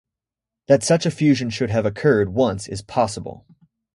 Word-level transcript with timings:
That 0.67 0.81
such 0.81 1.05
a 1.05 1.11
fusion 1.11 1.51
should 1.51 1.69
have 1.69 1.85
occurred 1.85 2.33
once 2.33 2.67
is 2.67 2.81
possible. 2.81 3.45